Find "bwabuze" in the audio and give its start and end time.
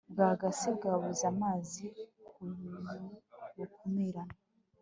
0.77-1.23